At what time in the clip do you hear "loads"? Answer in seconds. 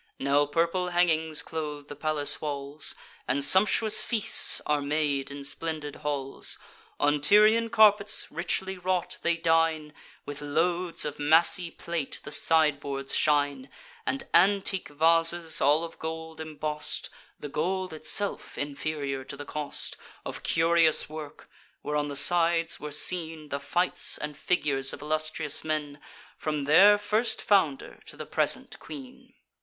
10.41-11.05